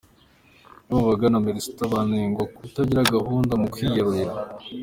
Bamwe 0.87 0.99
mu 1.01 1.07
bagana 1.11 1.35
amaresitora 1.39 1.93
banengwa 1.93 2.43
kutagira 2.57 3.09
gahunda 3.15 3.53
mu 3.61 3.67
kwiyarurira 3.73 4.33